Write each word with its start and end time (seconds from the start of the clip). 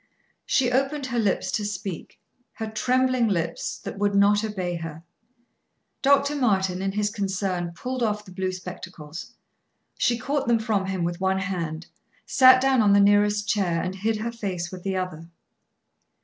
She 0.47 0.71
opened 0.71 1.05
her 1.05 1.19
lips 1.19 1.51
to 1.51 1.63
speak; 1.63 2.19
her 2.53 2.65
trembling 2.65 3.27
lips, 3.27 3.77
that 3.77 3.99
would 3.99 4.15
not 4.15 4.43
obey 4.43 4.77
her. 4.77 5.03
Dr. 6.01 6.35
Martin, 6.35 6.81
in 6.81 6.93
his 6.93 7.11
concern, 7.11 7.71
pulled 7.75 8.01
off 8.01 8.25
the 8.25 8.31
blue 8.31 8.51
spectacles. 8.51 9.35
She 9.99 10.17
caught 10.17 10.47
them 10.47 10.57
from 10.57 10.87
him 10.87 11.03
with 11.03 11.21
one 11.21 11.37
hand, 11.37 11.85
sat 12.25 12.59
down 12.59 12.81
on 12.81 12.93
the 12.93 12.99
nearest 12.99 13.47
chair, 13.47 13.79
and 13.83 13.93
hid 13.93 14.15
her 14.17 14.31
face 14.31 14.71
with 14.71 14.81
the 14.81 14.97
other. 14.97 15.29